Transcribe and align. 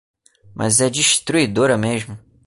Mas 0.55 0.81
é 0.81 0.89
destruidora 0.89 1.77
mesmo 1.77 2.17